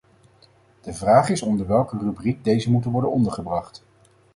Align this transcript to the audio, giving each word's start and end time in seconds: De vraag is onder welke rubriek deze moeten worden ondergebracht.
De 0.81 0.93
vraag 0.93 1.29
is 1.29 1.41
onder 1.41 1.67
welke 1.67 1.97
rubriek 1.97 2.43
deze 2.43 2.71
moeten 2.71 2.91
worden 2.91 3.11
ondergebracht. 3.11 3.83